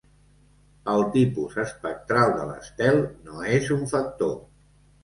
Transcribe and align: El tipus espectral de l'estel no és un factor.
El 0.93 1.03
tipus 1.17 1.59
espectral 1.65 2.35
de 2.41 2.49
l'estel 2.53 3.01
no 3.31 3.47
és 3.61 3.73
un 3.79 3.89
factor. 3.97 4.39